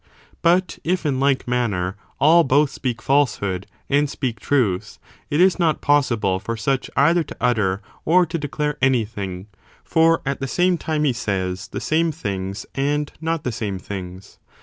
But 0.41 0.79
if, 0.83 1.05
in 1.05 1.19
like 1.19 1.47
manner, 1.47 1.95
all 2.19 2.43
both 2.43 2.71
speak 2.71 3.03
falsehood 3.03 3.67
and 3.87 4.09
speak 4.09 4.39
truth, 4.39 4.97
it 5.29 5.39
is 5.39 5.59
not 5.59 5.79
possible 5.79 6.39
for 6.39 6.57
such 6.57 6.89
either 6.97 7.21
to 7.23 7.37
utter 7.39 7.83
or 8.03 8.25
to 8.25 8.39
declare 8.39 8.79
anything, 8.81 9.45
for 9.83 10.23
at 10.25 10.39
the 10.39 10.47
same 10.47 10.75
time 10.79 11.03
he 11.03 11.13
says 11.13 11.67
the 11.67 11.79
same 11.79 12.11
things 12.11 12.65
and 12.73 13.11
not 13.21 13.43
the 13.43 13.51
same 13.51 13.77
things. 13.77 14.39